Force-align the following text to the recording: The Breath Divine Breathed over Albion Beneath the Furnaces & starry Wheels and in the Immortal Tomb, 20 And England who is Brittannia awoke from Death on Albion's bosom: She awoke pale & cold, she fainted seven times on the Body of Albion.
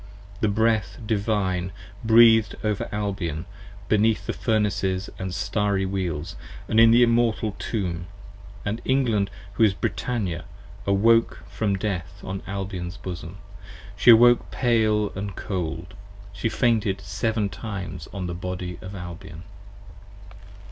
The 0.39 0.47
Breath 0.47 0.97
Divine 1.05 1.71
Breathed 2.03 2.55
over 2.63 2.89
Albion 2.91 3.45
Beneath 3.87 4.25
the 4.25 4.33
Furnaces 4.33 5.11
& 5.23 5.29
starry 5.29 5.85
Wheels 5.85 6.35
and 6.67 6.79
in 6.79 6.89
the 6.89 7.03
Immortal 7.03 7.51
Tomb, 7.59 8.07
20 8.63 8.63
And 8.65 8.81
England 8.83 9.29
who 9.53 9.63
is 9.63 9.75
Brittannia 9.75 10.45
awoke 10.87 11.43
from 11.47 11.75
Death 11.77 12.19
on 12.23 12.41
Albion's 12.47 12.97
bosom: 12.97 13.37
She 13.95 14.09
awoke 14.09 14.49
pale 14.49 15.09
& 15.25 15.35
cold, 15.35 15.93
she 16.33 16.49
fainted 16.49 16.99
seven 17.01 17.47
times 17.47 18.07
on 18.11 18.25
the 18.25 18.33
Body 18.33 18.79
of 18.81 18.95
Albion. 18.95 19.43